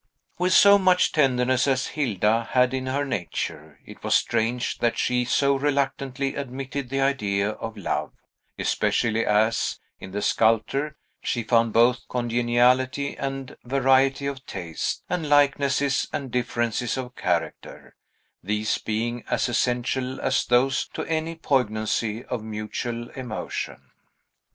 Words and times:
With 0.39 0.51
so 0.51 0.79
much 0.79 1.11
tenderness 1.11 1.67
as 1.67 1.89
Hilda 1.89 2.45
had 2.53 2.73
in 2.73 2.87
her 2.87 3.05
nature, 3.05 3.79
it 3.85 4.03
was 4.03 4.15
strange 4.15 4.79
that 4.79 4.97
she 4.97 5.25
so 5.25 5.55
reluctantly 5.55 6.33
admitted 6.33 6.89
the 6.89 7.01
idea 7.01 7.51
of 7.51 7.77
love; 7.77 8.11
especially 8.57 9.23
as, 9.23 9.79
in 9.99 10.09
the 10.11 10.23
sculptor, 10.23 10.95
she 11.21 11.43
found 11.43 11.73
both 11.73 12.07
congeniality 12.09 13.15
and 13.15 13.55
variety 13.63 14.25
of 14.25 14.43
taste, 14.47 15.03
and 15.07 15.29
likenesses 15.29 16.07
and 16.11 16.31
differences 16.31 16.97
of 16.97 17.15
character; 17.15 17.95
these 18.43 18.79
being 18.79 19.23
as 19.29 19.47
essential 19.49 20.19
as 20.19 20.47
those 20.47 20.87
to 20.95 21.03
any 21.05 21.35
poignancy 21.35 22.25
of 22.25 22.43
mutual 22.43 23.11
emotion. 23.11 23.91